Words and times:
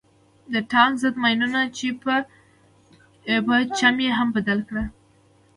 د 0.53 0.55
ټانک 0.71 0.93
ضد 1.03 1.15
ماينونو 1.23 1.59
په 3.47 3.55
چم 3.77 3.95
يې 4.05 4.11
هم 4.17 4.27
بلد 4.35 4.59
کړم. 4.69 4.87